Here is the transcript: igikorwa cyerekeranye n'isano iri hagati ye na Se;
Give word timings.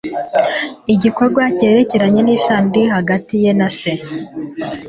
igikorwa 0.93 1.43
cyerekeranye 1.57 2.21
n'isano 2.23 2.67
iri 2.75 2.83
hagati 2.95 3.33
ye 3.43 3.51
na 3.59 3.69
Se; 3.77 3.91